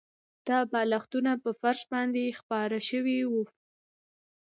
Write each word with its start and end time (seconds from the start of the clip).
دا 0.47 0.59
بالښتونه 0.71 1.31
په 1.43 1.49
فرش 1.59 1.79
باندې 1.93 2.35
خپاره 2.39 2.77
شوي 2.89 3.19
وو 3.31 3.43